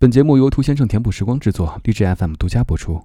[0.00, 3.04] 本节目由兔先生填补时光制作，荔枝 FM 独家播出。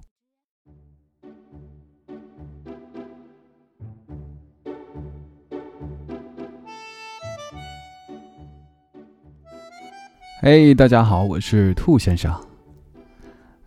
[10.40, 12.34] 嘿，大家好，我是兔先生。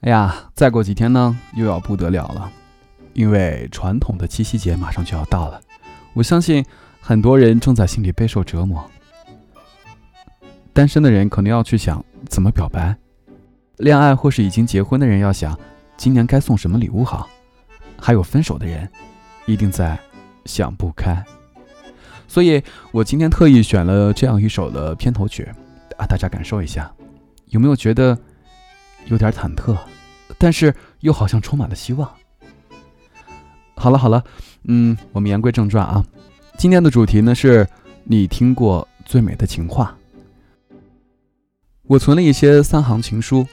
[0.01, 2.51] 哎呀，再过几天呢，又要不得了了，
[3.13, 5.61] 因为传统的七夕节马上就要到了。
[6.15, 6.65] 我相信
[6.99, 8.83] 很多人正在心里备受折磨。
[10.73, 12.97] 单身的人可能要去想怎么表白。
[13.79, 15.57] 恋爱或是已经结婚的人要想，
[15.95, 17.25] 今年该送什么礼物好；
[17.97, 18.87] 还有分手的人，
[19.45, 19.97] 一定在
[20.43, 21.23] 想不开。
[22.27, 25.43] 所以我今天特意选了这样一首的片头曲，
[25.97, 26.91] 啊，大家感受一下，
[27.45, 28.17] 有没有觉得
[29.05, 29.77] 有点忐忑，
[30.37, 32.11] 但是又好像充满了希望？
[33.75, 34.21] 好了好了，
[34.65, 36.03] 嗯，我们言归正传啊，
[36.57, 37.65] 今天的主题呢是
[38.03, 39.95] 你听过最美的情话。
[41.83, 43.47] 我存了一些三行情书。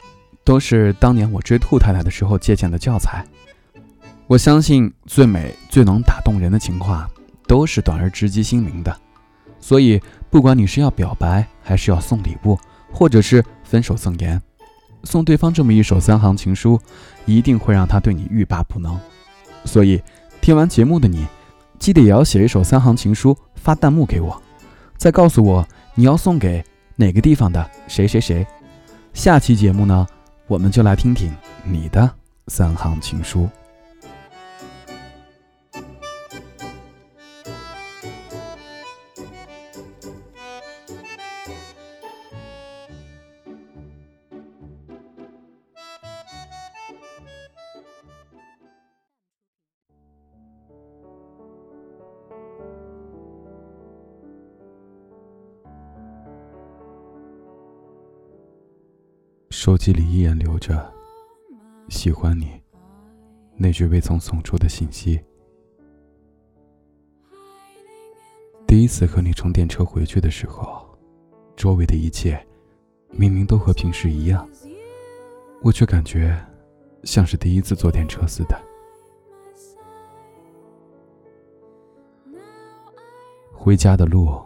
[0.47, 3.27] 都是当年我追兔太太的时候借鉴的教材。
[4.29, 7.11] 我相信最美、最能打动人的情话，
[7.49, 8.97] 都是短而直击心灵的。
[9.59, 12.57] 所以，不管你是要表白，还是要送礼物，
[12.93, 14.41] 或者是分手赠言，
[15.03, 16.81] 送对方这么一首三行情书，
[17.25, 18.97] 一定会让他对你欲罢不能。
[19.65, 20.01] 所以，
[20.41, 21.27] 听完节目的你，
[21.81, 24.41] 记得也要写一首三行情书发弹幕给我，
[24.97, 28.47] 再告诉我你要送给哪个地方的谁谁谁。
[29.13, 30.07] 下期节目呢？
[30.49, 32.09] 我们就来听听你的
[32.47, 33.49] 三行情书。
[59.57, 60.93] 手机里依然留着
[61.89, 62.61] “喜欢你”
[63.57, 65.19] 那句未曾送出的信息。
[68.67, 70.87] 第一次和你乘电车回去的时候，
[71.57, 72.39] 周围的一切
[73.09, 74.47] 明明都和平时一样，
[75.63, 76.39] 我却感觉
[77.05, 78.61] 像是第一次坐电车似的。
[83.55, 84.39] 回家的路，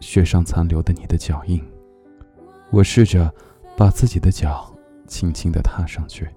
[0.00, 1.62] 雪上残留的你的脚印，
[2.70, 3.30] 我试着。
[3.76, 4.72] 把自己的脚
[5.06, 6.28] 轻轻的踏上去，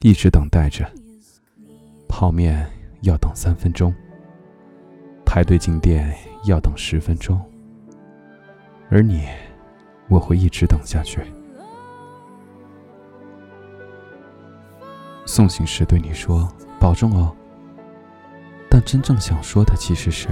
[0.00, 0.88] 一直等待着。
[2.08, 2.66] 泡面
[3.02, 3.92] 要等三分钟，
[5.24, 7.38] 排队进店要等十分钟，
[8.88, 9.26] 而你，
[10.08, 11.20] 我会一直等下去。
[15.26, 16.48] 送行时对你说
[16.80, 17.36] 保重哦，
[18.70, 20.28] 但真正想说的其实是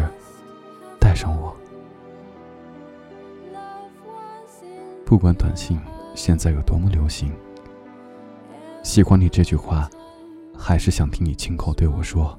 [0.98, 1.54] 带上我。
[5.04, 5.78] 不管短信
[6.14, 7.30] 现在有多么流行，
[8.82, 9.88] 喜欢你这句话，
[10.56, 12.36] 还是想听你亲口对我说。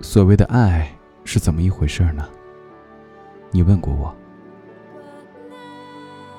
[0.00, 0.92] 所谓的爱
[1.24, 2.28] 是怎么一回事呢？
[3.50, 4.14] 你问过我。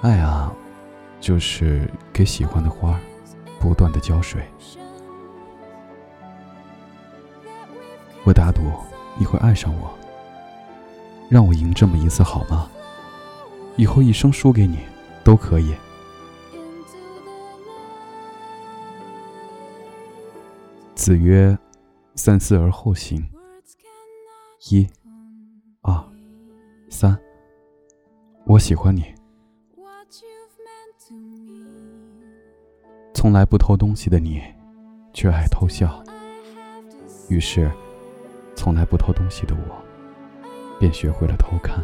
[0.01, 0.53] 爱啊，
[1.19, 3.00] 就是给喜欢的花
[3.59, 4.44] 不断的浇水。
[8.23, 8.61] 我打赌
[9.17, 9.97] 你会爱上我。
[11.29, 12.69] 让我赢这么一次好吗？
[13.75, 14.79] 以后一生输给你
[15.23, 15.75] 都可以。
[20.95, 21.55] 子曰
[22.15, 23.23] ：“三思而后行。”
[24.71, 24.88] 一、
[25.81, 25.93] 二、
[26.89, 27.17] 三。
[28.45, 29.05] 我喜欢你。
[33.13, 34.41] 从来不偷东西的你，
[35.13, 36.03] 却爱偷笑。
[37.29, 37.71] 于是，
[38.55, 39.87] 从来不偷东西的我。
[40.79, 41.83] 便学会了偷看。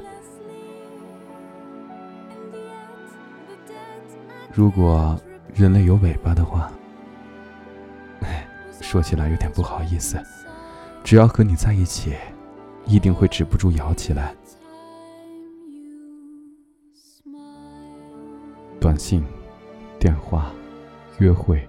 [4.54, 5.20] 如果
[5.54, 6.72] 人类有尾巴的话，
[8.22, 8.48] 哎，
[8.82, 10.22] 说起来有点不好意思。
[11.04, 12.16] 只要和你在一起，
[12.86, 14.36] 一定会止不住摇起来。
[18.80, 19.24] 短信、
[20.00, 20.52] 电话、
[21.20, 21.68] 约会，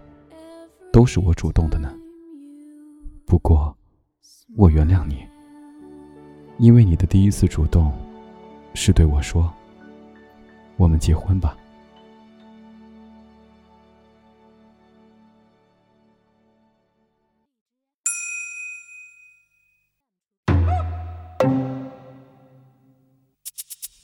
[0.93, 1.93] 都是我主动的呢。
[3.25, 3.77] 不过，
[4.57, 5.27] 我原谅你。
[6.59, 7.93] 因为你的第一次主动，
[8.75, 9.53] 是对我说
[10.79, 11.57] ：“我们结婚吧。”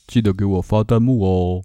[0.07, 1.63] 记得给我发弹幕哦。